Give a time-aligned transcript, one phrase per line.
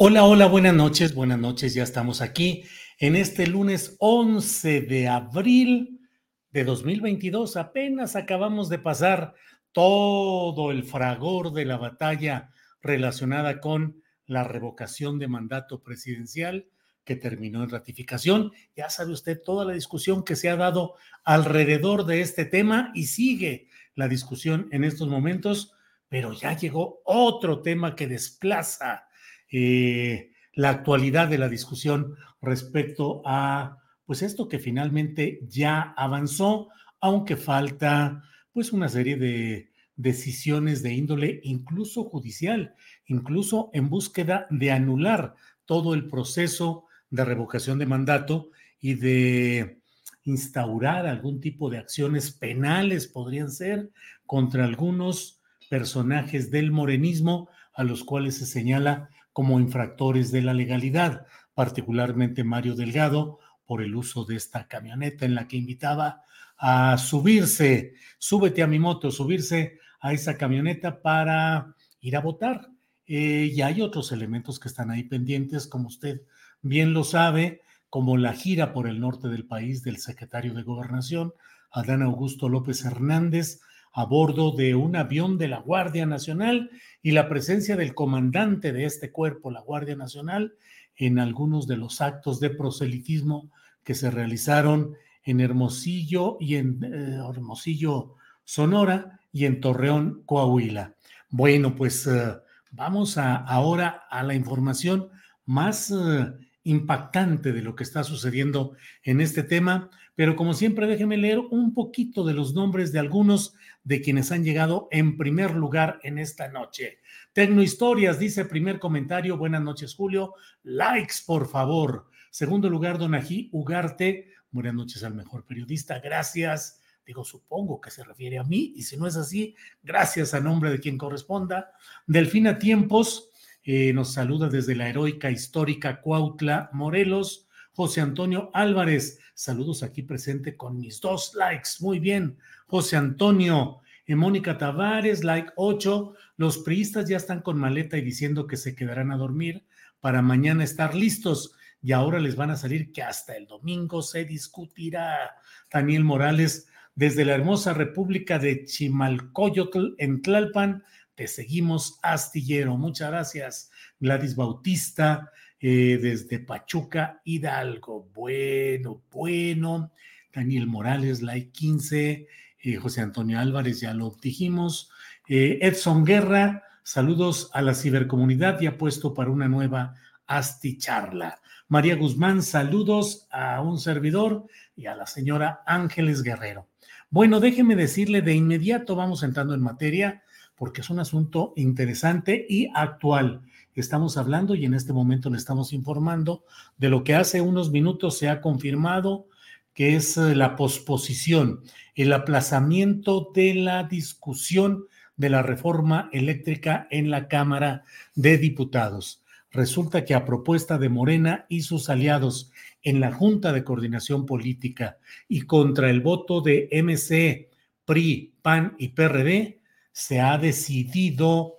[0.00, 2.62] Hola, hola, buenas noches, buenas noches, ya estamos aquí
[3.00, 6.08] en este lunes 11 de abril
[6.52, 7.56] de 2022.
[7.56, 9.34] Apenas acabamos de pasar
[9.72, 16.68] todo el fragor de la batalla relacionada con la revocación de mandato presidencial
[17.02, 18.52] que terminó en ratificación.
[18.76, 23.06] Ya sabe usted toda la discusión que se ha dado alrededor de este tema y
[23.06, 25.72] sigue la discusión en estos momentos,
[26.08, 29.07] pero ya llegó otro tema que desplaza
[29.50, 36.68] eh, la actualidad de la discusión respecto a pues esto que finalmente ya avanzó,
[37.00, 42.74] aunque falta pues una serie de decisiones de índole incluso judicial,
[43.06, 45.34] incluso en búsqueda de anular
[45.66, 48.50] todo el proceso de revocación de mandato
[48.80, 49.80] y de
[50.24, 53.90] instaurar algún tipo de acciones penales, podrían ser,
[54.26, 61.24] contra algunos personajes del morenismo a los cuales se señala como infractores de la legalidad,
[61.54, 66.22] particularmente Mario Delgado, por el uso de esta camioneta en la que invitaba
[66.56, 72.68] a subirse, súbete a mi moto, subirse a esa camioneta para ir a votar.
[73.06, 76.22] Eh, y hay otros elementos que están ahí pendientes, como usted
[76.60, 81.32] bien lo sabe, como la gira por el norte del país del secretario de Gobernación,
[81.70, 83.60] Adán Augusto López Hernández,
[83.92, 86.70] a bordo de un avión de la Guardia Nacional
[87.02, 90.54] y la presencia del comandante de este cuerpo, la Guardia Nacional,
[90.96, 93.50] en algunos de los actos de proselitismo
[93.84, 94.94] que se realizaron
[95.24, 100.94] en Hermosillo y en eh, Hermosillo, Sonora y en Torreón, Coahuila.
[101.30, 102.34] Bueno, pues eh,
[102.70, 105.08] vamos ahora a la información
[105.44, 106.32] más eh,
[106.64, 111.72] impactante de lo que está sucediendo en este tema, pero como siempre déjeme leer un
[111.72, 116.48] poquito de los nombres de algunos de quienes han llegado en primer lugar en esta
[116.48, 116.98] noche.
[117.32, 120.34] Tecnohistorias dice primer comentario, buenas noches Julio,
[120.64, 122.06] likes por favor.
[122.32, 126.80] Segundo lugar, Donají Ugarte, buenas noches al mejor periodista, gracias.
[127.06, 130.72] Digo, supongo que se refiere a mí, y si no es así, gracias a nombre
[130.72, 131.70] de quien corresponda.
[132.08, 133.30] Delfina Tiempos,
[133.62, 137.47] eh, nos saluda desde la heroica histórica Cuautla, Morelos.
[137.78, 141.70] José Antonio Álvarez, saludos aquí presente con mis dos likes.
[141.78, 142.36] Muy bien.
[142.66, 146.12] José Antonio, eh, Mónica Tavares, like 8.
[146.38, 149.64] Los priistas ya están con maleta y diciendo que se quedarán a dormir
[150.00, 151.54] para mañana estar listos.
[151.80, 155.36] Y ahora les van a salir que hasta el domingo se discutirá.
[155.72, 156.66] Daniel Morales,
[156.96, 160.82] desde la hermosa República de Chimalcoyotl en Tlalpan,
[161.14, 162.76] te seguimos, astillero.
[162.76, 165.30] Muchas gracias, Gladys Bautista,
[165.60, 168.08] eh, desde Pachuca, Hidalgo.
[168.14, 169.92] Bueno, bueno.
[170.32, 172.26] Daniel Morales, like 15.
[172.60, 174.90] Eh, José Antonio Álvarez, ya lo dijimos.
[175.28, 179.94] Eh, Edson Guerra, saludos a la cibercomunidad y apuesto para una nueva
[180.26, 181.40] asticharla.
[181.68, 184.46] María Guzmán, saludos a un servidor
[184.76, 186.66] y a la señora Ángeles Guerrero.
[187.10, 190.22] Bueno, déjeme decirle de inmediato, vamos entrando en materia
[190.54, 193.42] porque es un asunto interesante y actual.
[193.80, 196.44] Estamos hablando y en este momento le estamos informando
[196.78, 199.28] de lo que hace unos minutos se ha confirmado,
[199.72, 201.62] que es eh, la posposición,
[201.94, 204.86] el aplazamiento de la discusión
[205.16, 207.84] de la reforma eléctrica en la Cámara
[208.16, 209.22] de Diputados.
[209.52, 212.50] Resulta que a propuesta de Morena y sus aliados
[212.82, 214.98] en la Junta de Coordinación Política
[215.28, 217.48] y contra el voto de MC,
[217.84, 219.60] PRI, PAN y PRD,
[219.92, 221.54] se ha decidido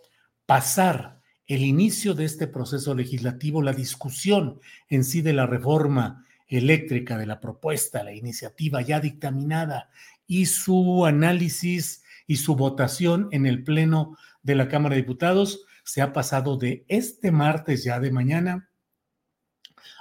[0.45, 1.18] pasar
[1.49, 7.25] el inicio de este proceso legislativo, la discusión en sí de la reforma eléctrica, de
[7.25, 9.89] la propuesta, la iniciativa ya dictaminada
[10.27, 16.03] y su análisis y su votación en el Pleno de la Cámara de Diputados se
[16.03, 18.69] ha pasado de este martes ya de mañana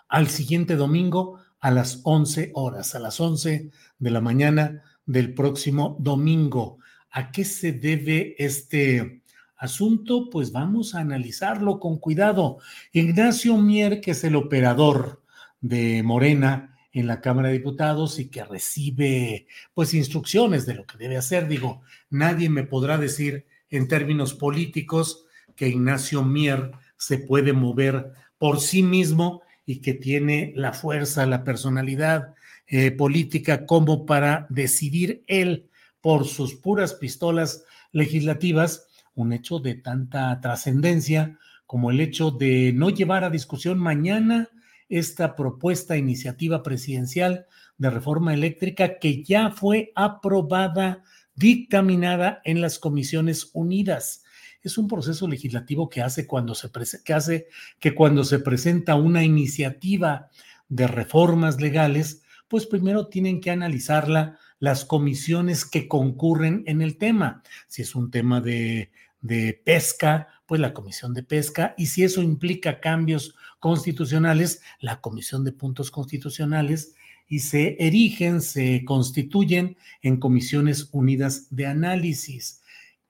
[0.06, 5.96] al siguiente domingo a las 11 horas, a las 11 de la mañana del próximo
[5.98, 6.78] domingo.
[7.10, 9.22] ¿A qué se debe este
[9.58, 10.30] asunto?
[10.30, 12.58] Pues vamos a analizarlo con cuidado.
[12.92, 15.22] Ignacio Mier, que es el operador
[15.60, 20.98] de Morena en la Cámara de Diputados y que recibe pues instrucciones de lo que
[20.98, 21.48] debe hacer.
[21.48, 28.60] Digo, nadie me podrá decir en términos políticos que Ignacio Mier se puede mover por
[28.60, 32.34] sí mismo y que tiene la fuerza, la personalidad
[32.66, 35.68] eh, política como para decidir él
[36.00, 38.87] por sus puras pistolas legislativas
[39.22, 44.48] un hecho de tanta trascendencia como el hecho de no llevar a discusión mañana
[44.88, 51.02] esta propuesta, iniciativa presidencial de reforma eléctrica que ya fue aprobada,
[51.34, 54.24] dictaminada en las comisiones unidas.
[54.62, 56.70] Es un proceso legislativo que hace cuando se
[57.04, 57.48] que hace
[57.78, 60.30] que cuando se presenta una iniciativa
[60.68, 67.42] de reformas legales, pues primero tienen que analizarla las comisiones que concurren en el tema.
[67.68, 72.22] Si es un tema de, de pesca, pues la comisión de pesca, y si eso
[72.22, 76.94] implica cambios constitucionales, la comisión de puntos constitucionales,
[77.28, 82.62] y se erigen, se constituyen en comisiones unidas de análisis.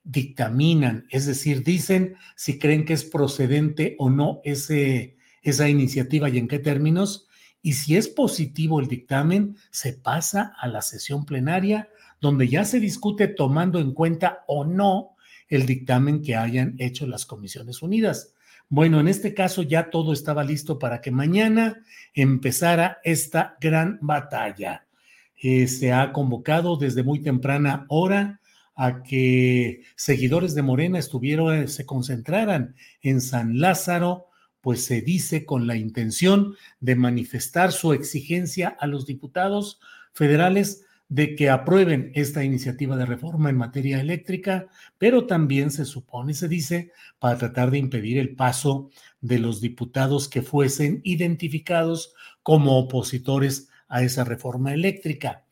[0.03, 6.37] Dictaminan, es decir, dicen si creen que es procedente o no ese, esa iniciativa y
[6.37, 7.27] en qué términos,
[7.61, 11.89] y si es positivo el dictamen, se pasa a la sesión plenaria,
[12.21, 15.15] donde ya se discute tomando en cuenta o no
[15.49, 18.33] el dictamen que hayan hecho las comisiones unidas.
[18.69, 24.85] Bueno, en este caso ya todo estaba listo para que mañana empezara esta gran batalla.
[25.41, 28.39] Eh, se ha convocado desde muy temprana hora
[28.75, 34.29] a que seguidores de Morena estuvieron, se concentraran en San Lázaro
[34.61, 39.79] pues se dice con la intención de manifestar su exigencia a los diputados
[40.13, 44.67] federales de que aprueben esta iniciativa de reforma en materia eléctrica,
[44.99, 50.29] pero también se supone, se dice, para tratar de impedir el paso de los diputados
[50.29, 52.13] que fuesen identificados
[52.43, 55.45] como opositores a esa reforma eléctrica.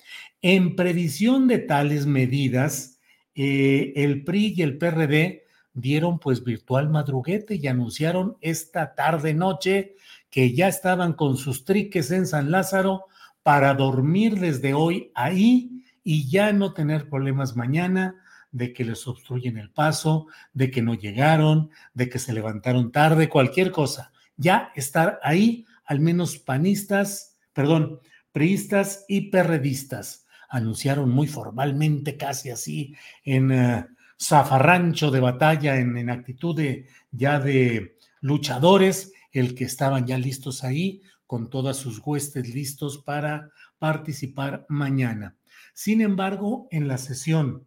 [0.44, 3.00] En previsión de tales medidas,
[3.33, 5.44] eh, el PRI y el PRD
[5.74, 9.95] dieron pues virtual madruguete y anunciaron esta tarde noche
[10.30, 13.06] que ya estaban con sus triques en San Lázaro
[13.48, 18.16] para dormir desde hoy ahí y ya no tener problemas mañana
[18.52, 23.30] de que les obstruyen el paso, de que no llegaron, de que se levantaron tarde,
[23.30, 24.12] cualquier cosa.
[24.36, 28.02] Ya estar ahí, al menos panistas, perdón,
[28.34, 30.26] priistas y perredistas.
[30.50, 33.86] Anunciaron muy formalmente, casi así, en eh,
[34.22, 41.02] zafarrancho de batalla en, actitud de, ya de luchadores, el que estaban ya listos ahí,
[41.27, 45.38] con todas sus huestes listos para participar mañana.
[45.74, 47.65] Sin embargo, en la sesión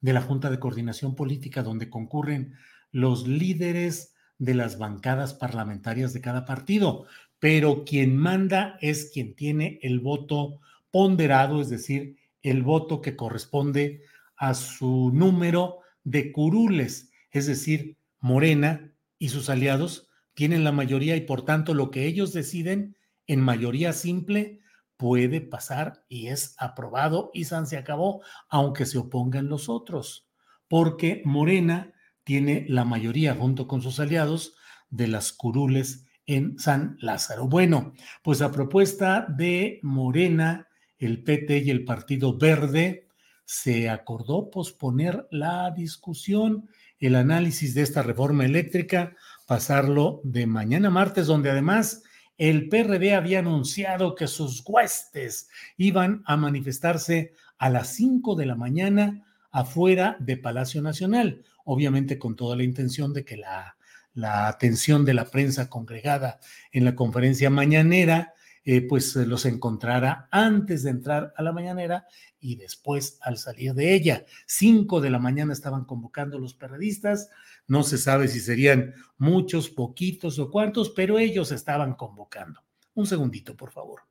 [0.00, 2.54] de la Junta de Coordinación Política, donde concurren
[2.92, 7.06] los líderes de las bancadas parlamentarias de cada partido,
[7.40, 14.02] pero quien manda es quien tiene el voto ponderado, es decir, el voto que corresponde
[14.36, 20.07] a su número de curules, es decir, Morena y sus aliados
[20.38, 24.60] tienen la mayoría y por tanto lo que ellos deciden en mayoría simple
[24.96, 30.28] puede pasar y es aprobado y San se acabó, aunque se opongan los otros,
[30.68, 31.92] porque Morena
[32.22, 34.54] tiene la mayoría junto con sus aliados
[34.90, 37.48] de las curules en San Lázaro.
[37.48, 37.92] Bueno,
[38.22, 40.68] pues a propuesta de Morena,
[40.98, 43.08] el PT y el Partido Verde,
[43.44, 46.68] se acordó posponer la discusión,
[47.00, 49.16] el análisis de esta reforma eléctrica,
[49.48, 52.02] pasarlo de mañana martes, donde además
[52.36, 58.56] el PRD había anunciado que sus huestes iban a manifestarse a las 5 de la
[58.56, 63.78] mañana afuera de Palacio Nacional, obviamente con toda la intención de que la,
[64.12, 66.40] la atención de la prensa congregada
[66.70, 68.34] en la conferencia mañanera
[68.70, 72.06] eh, pues los encontrara antes de entrar a la mañanera
[72.38, 74.26] y después al salir de ella.
[74.46, 77.30] Cinco de la mañana estaban convocando los periodistas,
[77.66, 82.60] no se sabe si serían muchos, poquitos o cuántos, pero ellos estaban convocando.
[82.92, 84.02] Un segundito, por favor.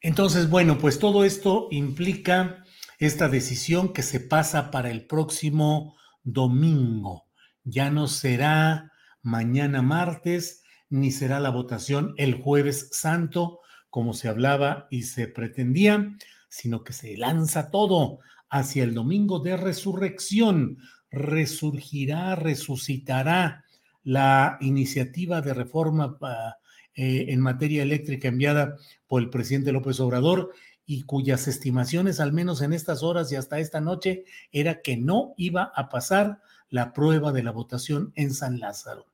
[0.00, 2.64] Entonces, bueno, pues todo esto implica
[2.98, 7.25] esta decisión que se pasa para el próximo domingo.
[7.68, 8.92] Ya no será
[9.22, 13.58] mañana martes, ni será la votación el jueves santo,
[13.90, 16.16] como se hablaba y se pretendía,
[16.48, 18.20] sino que se lanza todo
[18.50, 20.78] hacia el domingo de resurrección.
[21.10, 23.64] Resurgirá, resucitará
[24.04, 26.58] la iniciativa de reforma ah,
[26.94, 28.76] eh, en materia eléctrica enviada
[29.08, 30.52] por el presidente López Obrador
[30.86, 35.34] y cuyas estimaciones, al menos en estas horas y hasta esta noche, era que no
[35.36, 39.06] iba a pasar la prueba de la votación en San Lázaro.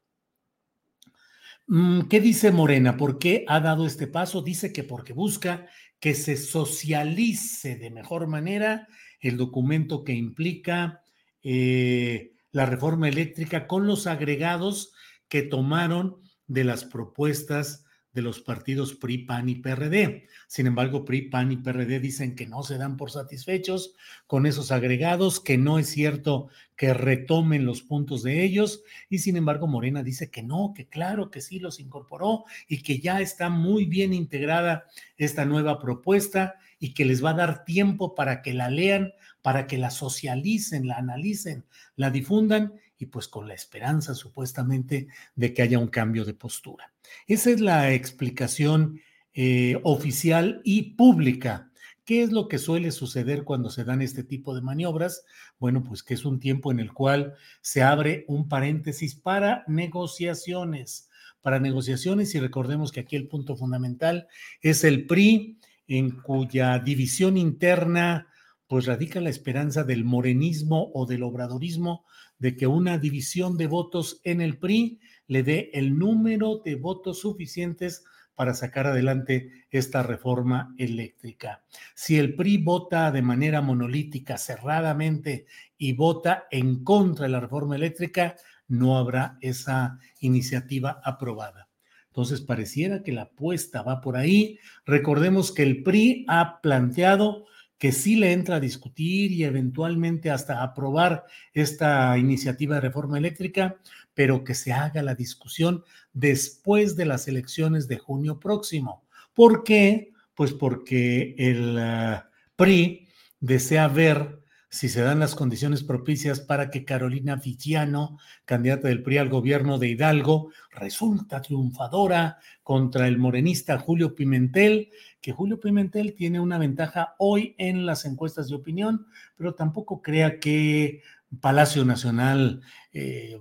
[1.66, 2.96] Mm, ¿Qué dice Morena?
[2.96, 4.42] ¿Por qué ha dado este paso?
[4.42, 5.66] Dice que porque busca
[6.00, 8.88] que se socialice de mejor manera
[9.20, 11.02] el documento que implica
[11.42, 14.92] eh, la reforma eléctrica con los agregados
[15.28, 20.26] que tomaron de las propuestas de los partidos PRI, PAN y PRD.
[20.46, 23.94] Sin embargo, PRI, PAN y PRD dicen que no se dan por satisfechos
[24.26, 29.36] con esos agregados, que no es cierto que retomen los puntos de ellos y sin
[29.36, 33.50] embargo Morena dice que no, que claro, que sí los incorporó y que ya está
[33.50, 38.52] muy bien integrada esta nueva propuesta y que les va a dar tiempo para que
[38.52, 41.64] la lean, para que la socialicen, la analicen,
[41.94, 46.92] la difundan y pues con la esperanza supuestamente de que haya un cambio de postura.
[47.26, 49.00] Esa es la explicación
[49.34, 51.72] eh, oficial y pública.
[52.04, 55.24] ¿Qué es lo que suele suceder cuando se dan este tipo de maniobras?
[55.58, 61.10] Bueno, pues que es un tiempo en el cual se abre un paréntesis para negociaciones,
[61.40, 64.28] para negociaciones y recordemos que aquí el punto fundamental
[64.60, 68.28] es el PRI, en cuya división interna
[68.68, 72.06] pues radica la esperanza del morenismo o del obradorismo
[72.42, 77.20] de que una división de votos en el PRI le dé el número de votos
[77.20, 81.62] suficientes para sacar adelante esta reforma eléctrica.
[81.94, 85.46] Si el PRI vota de manera monolítica, cerradamente,
[85.78, 88.34] y vota en contra de la reforma eléctrica,
[88.66, 91.68] no habrá esa iniciativa aprobada.
[92.08, 94.58] Entonces, pareciera que la apuesta va por ahí.
[94.84, 97.46] Recordemos que el PRI ha planteado
[97.82, 103.76] que sí le entra a discutir y eventualmente hasta aprobar esta iniciativa de reforma eléctrica,
[104.14, 109.02] pero que se haga la discusión después de las elecciones de junio próximo.
[109.34, 110.12] ¿Por qué?
[110.36, 113.08] Pues porque el ah, PRI
[113.40, 114.41] desea ver
[114.72, 119.78] si se dan las condiciones propicias para que Carolina Villano, candidata del PRI al gobierno
[119.78, 124.88] de Hidalgo, resulta triunfadora contra el morenista Julio Pimentel,
[125.20, 130.40] que Julio Pimentel tiene una ventaja hoy en las encuestas de opinión, pero tampoco crea
[130.40, 131.02] que
[131.38, 132.62] Palacio Nacional
[132.94, 133.38] eh,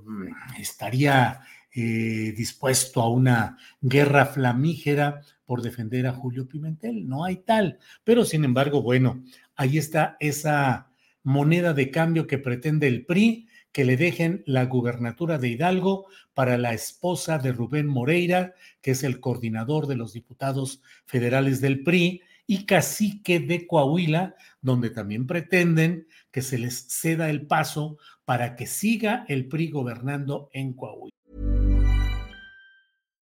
[0.59, 1.39] estaría
[1.73, 7.07] eh, dispuesto a una guerra flamígera por defender a Julio Pimentel.
[7.07, 7.79] No hay tal.
[8.03, 9.23] Pero sin embargo, bueno,
[9.55, 10.90] ahí está esa
[11.23, 16.57] moneda de cambio que pretende el PRI, que le dejen la gubernatura de Hidalgo para
[16.57, 22.21] la esposa de Rubén Moreira, que es el coordinador de los diputados federales del PRI,
[22.47, 28.65] y cacique de Coahuila, donde también pretenden que se les ceda el paso para que
[28.65, 31.11] siga el PRI gobernando en Coahuila.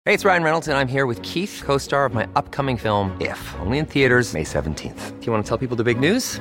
[0.04, 3.38] Hey, it's Ryan Reynolds and I'm here with Keith, co-star of my upcoming film If,
[3.60, 5.20] only in theaters May 17th.
[5.20, 6.40] Do you want to tell people the big news?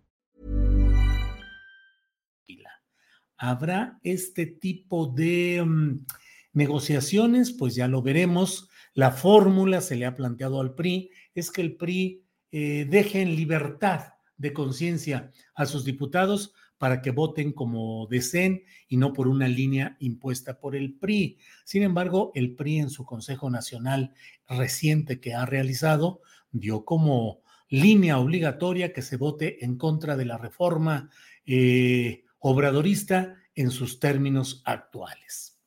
[3.43, 6.05] ¿Habrá este tipo de um,
[6.53, 7.51] negociaciones?
[7.51, 8.69] Pues ya lo veremos.
[8.93, 13.35] La fórmula se le ha planteado al PRI, es que el PRI eh, deje en
[13.35, 19.47] libertad de conciencia a sus diputados para que voten como deseen y no por una
[19.47, 21.39] línea impuesta por el PRI.
[21.65, 24.13] Sin embargo, el PRI en su Consejo Nacional
[24.47, 26.21] reciente que ha realizado
[26.51, 31.09] dio como línea obligatoria que se vote en contra de la reforma
[31.43, 35.59] eh, obradorista en sus términos actuales.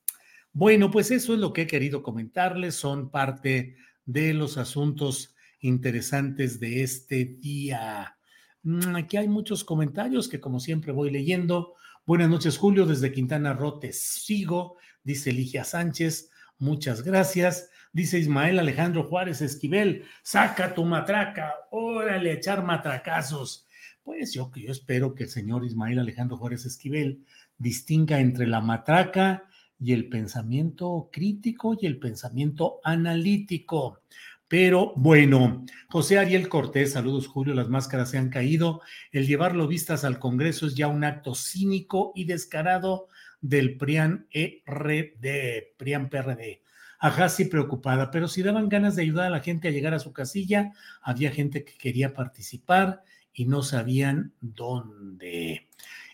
[0.51, 6.59] Bueno, pues eso es lo que he querido comentarles, son parte de los asuntos interesantes
[6.59, 8.17] de este día.
[8.63, 11.73] Mm, aquí hay muchos comentarios que como siempre voy leyendo.
[12.05, 16.29] Buenas noches, Julio, desde Quintana Roo sigo, dice Ligia Sánchez.
[16.57, 17.69] Muchas gracias.
[17.91, 23.64] Dice Ismael Alejandro Juárez Esquivel, saca tu matraca, órale, echar matracazos.
[24.05, 27.25] Pues yo, yo espero que el señor Ismael Alejandro Juárez Esquivel
[27.57, 29.45] distinga entre la matraca
[29.79, 34.01] y el pensamiento crítico y el pensamiento analítico.
[34.47, 38.81] Pero bueno, José Ariel Cortés, saludos Julio, las máscaras se han caído.
[39.11, 43.07] El llevarlo vistas al Congreso es ya un acto cínico y descarado
[43.41, 46.61] del PRIAN ERD, PRIAN PRD.
[46.99, 49.99] Ajá, sí preocupada, pero si daban ganas de ayudar a la gente a llegar a
[49.99, 53.01] su casilla, había gente que quería participar
[53.35, 55.67] y no sabían dónde.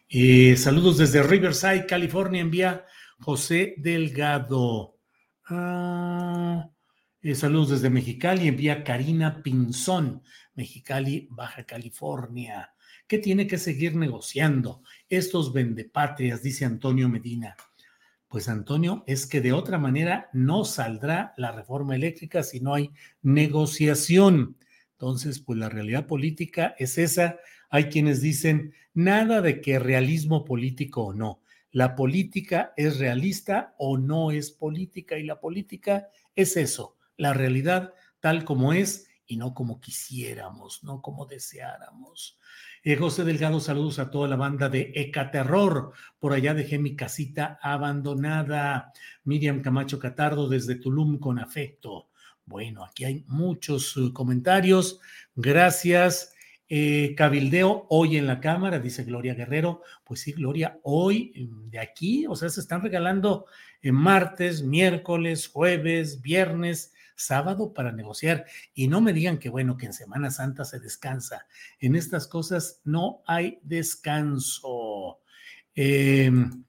[0.09, 2.85] Eh, saludos desde Riverside, California, envía
[3.19, 4.97] José Delgado.
[5.45, 6.69] Ah,
[7.21, 10.23] eh, saludos desde Mexicali, envía Karina Pinzón,
[10.55, 12.73] Mexicali, Baja California.
[13.07, 14.81] ¿Qué tiene que seguir negociando?
[15.07, 17.55] Estos vendepatrias, dice Antonio Medina.
[18.27, 22.89] Pues Antonio, es que de otra manera no saldrá la reforma eléctrica si no hay
[23.21, 24.57] negociación.
[25.01, 27.39] Entonces, pues la realidad política es esa.
[27.71, 31.41] Hay quienes dicen nada de que realismo político o no.
[31.71, 37.95] La política es realista o no es política y la política es eso, la realidad
[38.19, 42.37] tal como es y no como quisiéramos, no como deseáramos.
[42.83, 45.93] Eh, José Delgado, saludos a toda la banda de Ecaterror.
[46.19, 48.93] Por allá dejé mi casita abandonada.
[49.23, 52.10] Miriam Camacho Catardo desde Tulum con afecto.
[52.51, 54.99] Bueno, aquí hay muchos uh, comentarios.
[55.35, 56.33] Gracias.
[56.67, 59.81] Eh, cabildeo hoy en la Cámara, dice Gloria Guerrero.
[60.03, 63.45] Pues sí, Gloria, hoy mm, de aquí, o sea, se están regalando
[63.81, 68.45] en martes, miércoles, jueves, viernes sábado para negociar.
[68.73, 71.47] Y no me digan que bueno, que en Semana Santa se descansa.
[71.79, 75.19] En estas cosas no hay descanso.
[75.73, 76.65] Em,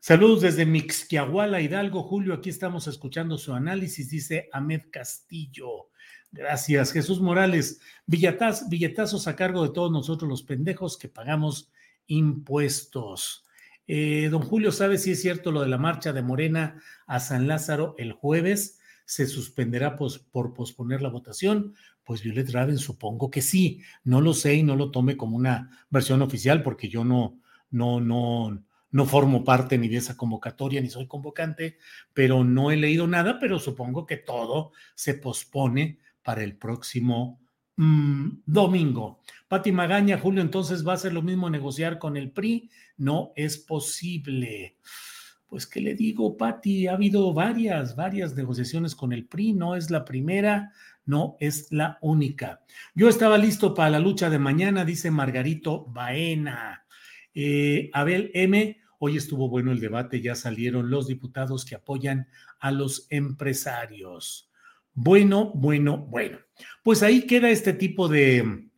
[0.00, 2.02] saludos desde Mixquiahuala, Hidalgo.
[2.02, 5.90] Julio, aquí estamos escuchando su análisis, dice Ahmed Castillo.
[6.32, 7.80] Gracias, Jesús Morales.
[8.06, 11.70] billetazos a cargo de todos nosotros los pendejos que pagamos
[12.06, 13.44] impuestos.
[13.86, 17.46] Eh, don Julio, ¿sabe si es cierto lo de la marcha de Morena a San
[17.46, 18.78] Lázaro el jueves?
[19.10, 21.74] se suspenderá por posponer la votación?
[22.04, 23.82] Pues Violet Raven supongo que sí.
[24.04, 27.40] No lo sé y no lo tome como una versión oficial porque yo no,
[27.72, 31.78] no, no, no formo parte ni de esa convocatoria ni soy convocante,
[32.12, 37.40] pero no he leído nada, pero supongo que todo se pospone para el próximo
[37.76, 39.20] mm, domingo.
[39.48, 42.70] Pati Magaña, Julio, entonces va a ser lo mismo negociar con el PRI.
[42.96, 44.76] No es posible.
[45.46, 46.86] Pues, ¿qué le digo, Patti?
[46.86, 50.72] Ha habido varias, varias negociaciones con el PRI, no es la primera,
[51.04, 52.60] no es la única.
[52.94, 56.84] Yo estaba listo para la lucha de mañana, dice Margarito Baena.
[57.34, 62.70] Eh, Abel M., hoy estuvo bueno el debate, ya salieron los diputados que apoyan a
[62.70, 64.50] los empresarios.
[64.92, 66.38] Bueno, bueno, bueno.
[66.82, 68.68] Pues ahí queda este tipo de,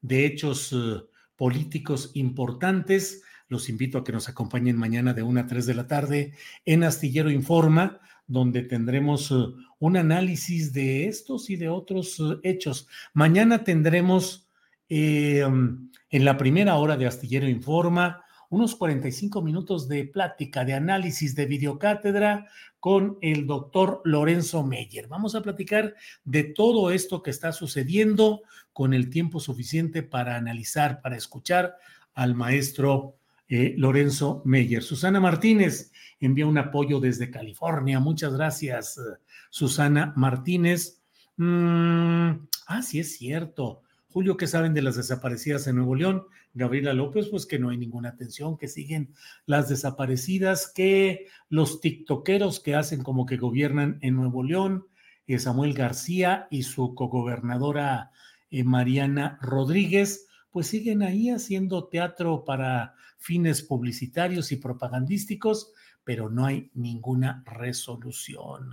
[0.00, 1.02] de hechos eh,
[1.36, 3.22] políticos importantes.
[3.48, 6.32] Los invito a que nos acompañen mañana de 1 a 3 de la tarde
[6.64, 9.34] en Astillero Informa, donde tendremos eh,
[9.78, 12.86] un análisis de estos y de otros hechos.
[13.14, 14.48] Mañana tendremos
[14.94, 21.34] eh, en la primera hora de Astillero Informa unos 45 minutos de plática, de análisis,
[21.34, 22.46] de videocátedra
[22.78, 25.08] con el doctor Lorenzo Meyer.
[25.08, 28.42] Vamos a platicar de todo esto que está sucediendo
[28.74, 31.78] con el tiempo suficiente para analizar, para escuchar
[32.12, 33.16] al maestro
[33.48, 34.82] eh, Lorenzo Meyer.
[34.82, 37.98] Susana Martínez envía un apoyo desde California.
[37.98, 39.00] Muchas gracias,
[39.48, 41.00] Susana Martínez.
[41.38, 42.32] Mm,
[42.66, 43.80] ah, sí es cierto.
[44.12, 46.26] Julio, ¿qué saben de las desaparecidas en Nuevo León?
[46.52, 49.14] Gabriela López, pues que no hay ninguna atención, que siguen
[49.46, 54.86] las desaparecidas, que los tiktokeros que hacen como que gobiernan en Nuevo León,
[55.26, 58.10] eh, Samuel García y su cogobernadora
[58.50, 65.72] eh, Mariana Rodríguez, pues siguen ahí haciendo teatro para fines publicitarios y propagandísticos,
[66.04, 68.72] pero no hay ninguna resolución.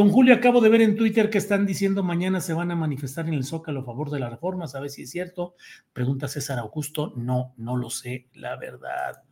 [0.00, 3.28] Don Julio, acabo de ver en Twitter que están diciendo mañana se van a manifestar
[3.28, 5.56] en el Zócalo a favor de la reforma, ¿sabes si es cierto?
[5.92, 9.22] Pregunta César Augusto, no, no lo sé, la verdad.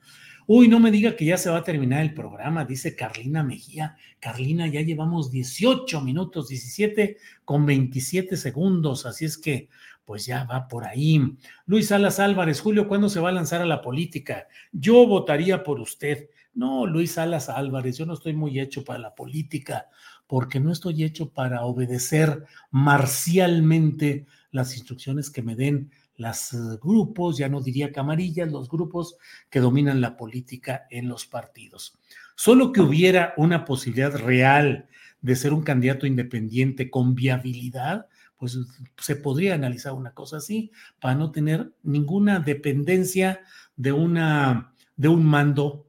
[0.46, 3.96] Uy, no me diga que ya se va a terminar el programa, dice Carlina Mejía.
[4.20, 9.70] Carlina, ya llevamos 18 minutos, 17 con 27 segundos, así es que
[10.04, 11.34] pues ya va por ahí.
[11.64, 14.48] Luis Salas Álvarez, Julio, ¿cuándo se va a lanzar a la política?
[14.72, 16.28] Yo votaría por usted.
[16.54, 19.86] No, Luis Salas Álvarez, yo no estoy muy hecho para la política,
[20.28, 27.38] porque no estoy hecho para obedecer marcialmente las instrucciones que me den los eh, grupos,
[27.38, 29.16] ya no diría camarillas, los grupos
[29.48, 31.98] que dominan la política en los partidos.
[32.36, 34.88] Solo que hubiera una posibilidad real
[35.22, 38.58] de ser un candidato independiente con viabilidad, pues
[38.98, 43.40] se podría analizar una cosa así para no tener ninguna dependencia
[43.76, 45.87] de, una, de un mando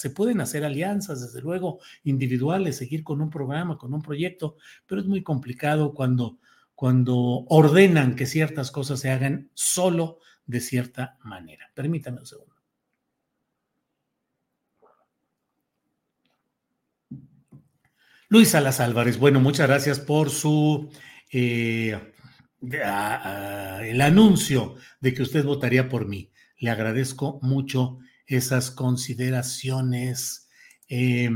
[0.00, 5.00] Se pueden hacer alianzas, desde luego, individuales, seguir con un programa, con un proyecto, pero
[5.00, 6.38] es muy complicado cuando,
[6.74, 7.16] cuando
[7.48, 11.70] ordenan que ciertas cosas se hagan solo de cierta manera.
[11.74, 12.54] Permítame un segundo.
[18.28, 20.90] Luis Salas Álvarez, bueno, muchas gracias por su
[21.30, 21.96] eh,
[22.60, 26.30] el anuncio de que usted votaría por mí.
[26.58, 30.48] Le agradezco mucho esas consideraciones.
[30.88, 31.30] Eh,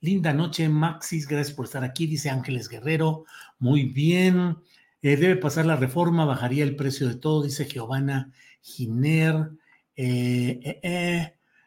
[0.00, 3.24] linda noche, Maxis, gracias por estar aquí, dice Ángeles Guerrero.
[3.58, 4.56] Muy bien.
[5.02, 9.50] Eh, debe pasar la reforma, bajaría el precio de todo, dice Giovanna Giner.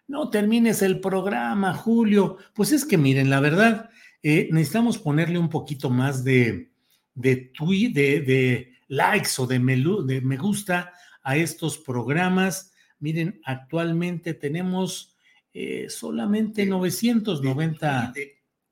[0.07, 2.37] no termines el programa, Julio.
[2.53, 3.89] Pues es que miren, la verdad,
[4.23, 6.71] necesitamos ponerle un poquito más de,
[7.15, 10.91] de, de, de likes o de de me gusta
[11.23, 12.68] a estos programas.
[12.99, 15.15] Miren, actualmente tenemos
[15.53, 18.13] eh, solamente 990,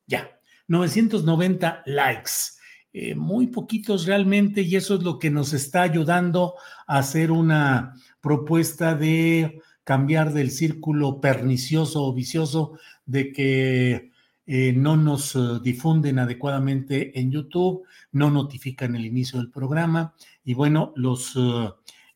[0.06, 2.30] ya, 990 likes.
[2.92, 6.54] Eh, muy poquitos realmente y eso es lo que nos está ayudando
[6.86, 14.10] a hacer una propuesta de cambiar del círculo pernicioso o vicioso de que
[14.46, 20.14] eh, no nos difunden adecuadamente en YouTube, no notifican el inicio del programa.
[20.42, 21.36] Y bueno, los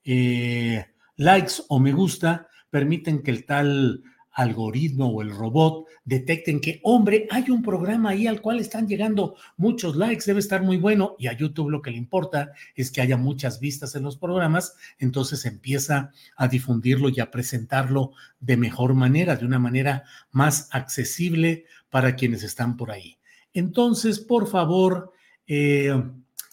[0.04, 0.86] eh,
[1.22, 7.26] likes o me gusta permiten que el tal algoritmo o el robot detecten que, hombre,
[7.30, 11.26] hay un programa ahí al cual están llegando muchos likes, debe estar muy bueno, y
[11.26, 15.44] a YouTube lo que le importa es que haya muchas vistas en los programas, entonces
[15.44, 22.16] empieza a difundirlo y a presentarlo de mejor manera, de una manera más accesible para
[22.16, 23.18] quienes están por ahí.
[23.52, 25.12] Entonces, por favor,
[25.46, 25.92] eh,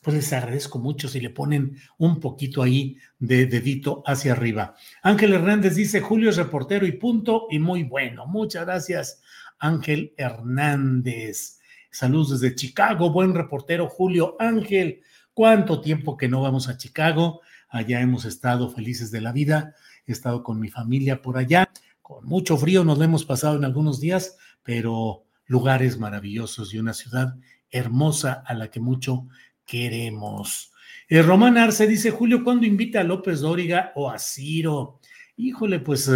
[0.01, 4.75] pues les agradezco mucho si le ponen un poquito ahí de dedito hacia arriba.
[5.01, 8.25] Ángel Hernández dice, Julio es reportero y punto, y muy bueno.
[8.25, 9.21] Muchas gracias,
[9.59, 11.59] Ángel Hernández.
[11.91, 15.01] Saludos desde Chicago, buen reportero Julio Ángel.
[15.33, 17.41] ¿Cuánto tiempo que no vamos a Chicago?
[17.67, 21.69] Allá hemos estado felices de la vida, he estado con mi familia por allá,
[22.01, 26.93] con mucho frío nos lo hemos pasado en algunos días, pero lugares maravillosos y una
[26.93, 27.35] ciudad
[27.71, 29.27] hermosa a la que mucho
[29.69, 30.73] queremos.
[31.08, 34.99] Eh, Román Arce dice, Julio, ¿cuándo invita a López Dóriga o a Ciro?
[35.38, 36.10] Híjole, pues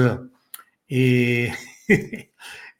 [0.90, 1.54] eh,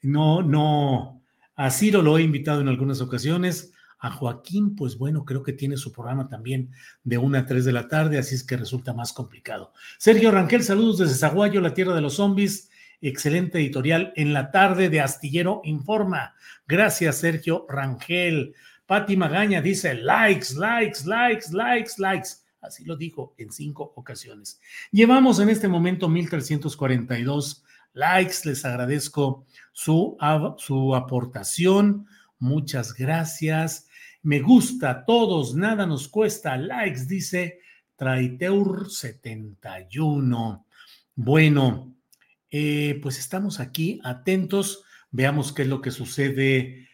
[0.02, 1.22] no, no,
[1.54, 3.70] a Ciro lo he invitado en algunas ocasiones.
[4.00, 6.70] A Joaquín, pues bueno, creo que tiene su programa también
[7.04, 9.72] de una a tres de la tarde, así es que resulta más complicado.
[9.96, 12.68] Sergio Rangel, saludos desde Zaguayo, la tierra de los zombies.
[13.00, 16.34] Excelente editorial en la tarde de Astillero Informa.
[16.66, 18.54] Gracias, Sergio Rangel.
[18.86, 22.28] Patti Magaña dice likes, likes, likes, likes, likes.
[22.60, 24.60] Así lo dijo en cinco ocasiones.
[24.90, 28.34] Llevamos en este momento 1342 likes.
[28.44, 30.16] Les agradezco su,
[30.58, 32.06] su aportación.
[32.38, 33.88] Muchas gracias.
[34.22, 36.56] Me gusta a todos, nada nos cuesta.
[36.56, 37.60] Likes, dice
[37.98, 40.64] Traiteur71.
[41.14, 41.94] Bueno,
[42.50, 44.82] eh, pues estamos aquí atentos.
[45.10, 46.88] Veamos qué es lo que sucede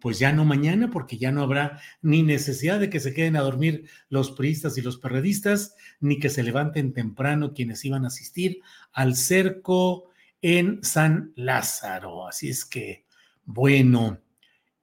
[0.00, 3.40] pues ya no mañana, porque ya no habrá ni necesidad de que se queden a
[3.40, 8.60] dormir los priistas y los perredistas, ni que se levanten temprano quienes iban a asistir
[8.92, 10.10] al cerco
[10.42, 12.28] en San Lázaro.
[12.28, 13.06] Así es que,
[13.44, 14.20] bueno.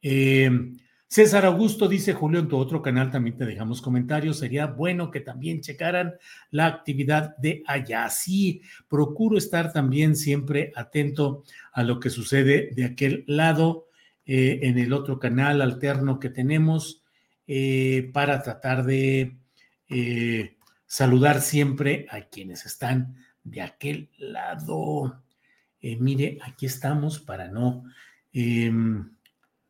[0.02, 0.50] Eh,
[1.10, 4.40] César Augusto dice, Julio, en tu otro canal también te dejamos comentarios.
[4.40, 6.16] Sería bueno que también checaran
[6.52, 8.10] la actividad de allá.
[8.10, 13.87] Sí, procuro estar también siempre atento a lo que sucede de aquel lado
[14.30, 17.02] eh, en el otro canal alterno que tenemos
[17.48, 19.38] eh, para tratar de
[19.88, 25.24] eh, saludar siempre a quienes están de aquel lado.
[25.82, 27.86] mire, aquí estamos para no...
[28.34, 29.10] Em,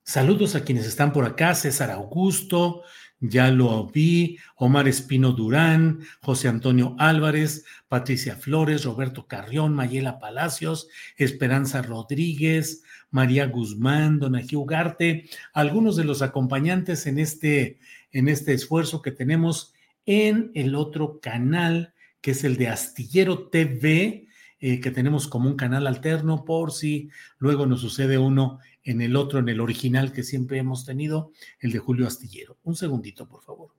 [0.03, 2.81] saludos a quienes están por acá, César Augusto,
[3.19, 10.87] ya lo vi, Omar Espino Durán, José Antonio Álvarez, Patricia Flores, Roberto Carrión, Mayela Palacios,
[11.17, 17.79] Esperanza Rodríguez, María Guzmán, Donají Ugarte, algunos de los acompañantes en este,
[18.11, 19.73] en este esfuerzo que tenemos
[20.05, 24.26] en el otro canal, que es el de Astillero TV,
[24.59, 29.15] eh, que tenemos como un canal alterno por si luego nos sucede uno en el
[29.15, 32.57] otro, en el original que siempre hemos tenido, el de Julio Astillero.
[32.63, 33.71] Un segundito, por favor.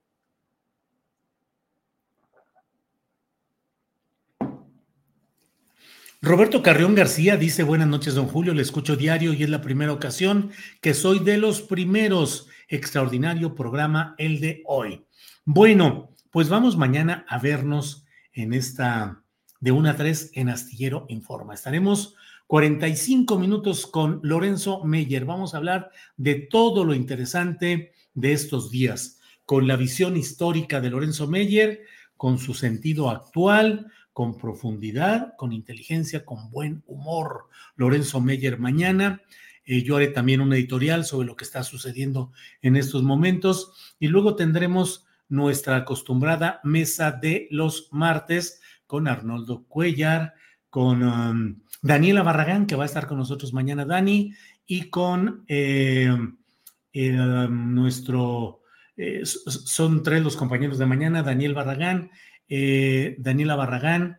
[6.21, 9.93] Roberto Carrión García dice, buenas noches, don Julio, le escucho diario y es la primera
[9.93, 12.49] ocasión que soy de los primeros.
[12.69, 15.07] Extraordinario programa el de hoy.
[15.45, 19.23] Bueno, pues vamos mañana a vernos en esta
[19.61, 21.55] de 1 a 3 en Astillero Informa.
[21.55, 22.15] Estaremos
[22.47, 25.25] 45 minutos con Lorenzo Meyer.
[25.25, 30.91] Vamos a hablar de todo lo interesante de estos días, con la visión histórica de
[30.91, 31.83] Lorenzo Meyer,
[32.17, 37.49] con su sentido actual, con profundidad, con inteligencia, con buen humor.
[37.77, 39.23] Lorenzo Meyer mañana.
[39.65, 44.09] Eh, yo haré también un editorial sobre lo que está sucediendo en estos momentos y
[44.09, 50.35] luego tendremos nuestra acostumbrada mesa de los martes con Arnoldo Cuellar,
[50.71, 54.33] con um, Daniela Barragán, que va a estar con nosotros mañana, Dani,
[54.67, 58.63] y con eh, um, nuestro,
[58.97, 62.11] eh, son tres los compañeros de mañana, Daniel Barragán,
[62.49, 64.19] eh, Daniela Barragán,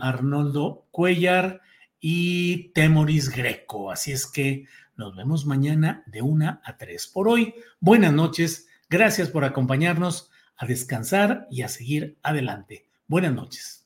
[0.00, 1.60] Arnoldo Cuellar
[2.00, 3.90] y Temoris Greco.
[3.90, 4.64] Así es que
[4.96, 7.08] nos vemos mañana de una a tres.
[7.08, 12.88] Por hoy, buenas noches, gracias por acompañarnos a descansar y a seguir adelante.
[13.06, 13.85] Buenas noches.